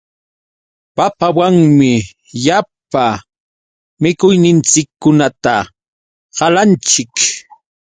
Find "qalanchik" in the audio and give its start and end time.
6.35-7.15